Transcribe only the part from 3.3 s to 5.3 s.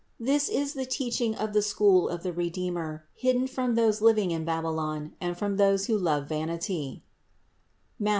from those living in Babylon